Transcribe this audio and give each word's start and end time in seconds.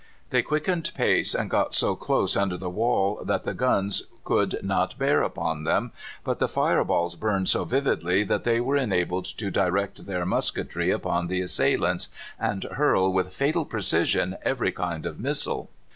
They 0.31 0.41
quickened 0.41 0.89
pace 0.95 1.35
and 1.35 1.47
got 1.47 1.75
so 1.75 1.95
close 1.95 2.35
under 2.35 2.57
the 2.57 2.71
wall 2.71 3.21
that 3.23 3.43
the 3.43 3.53
guns 3.53 4.01
could 4.23 4.57
not 4.63 4.97
bear 4.97 5.21
upon 5.21 5.63
them, 5.63 5.91
but 6.23 6.39
the 6.39 6.47
fire 6.47 6.83
balls 6.83 7.15
burned 7.15 7.47
so 7.49 7.65
vividly 7.65 8.23
that 8.23 8.43
they 8.43 8.59
were 8.59 8.77
enabled 8.77 9.25
to 9.25 9.51
direct 9.51 10.07
their 10.07 10.25
musketry 10.25 10.89
upon 10.89 11.27
the 11.27 11.41
assailants, 11.41 12.09
and 12.39 12.63
hurl 12.63 13.13
with 13.13 13.31
fatal 13.31 13.63
precision 13.63 14.37
every 14.43 14.71
kind 14.71 15.05
of 15.05 15.19
missile. 15.19 15.69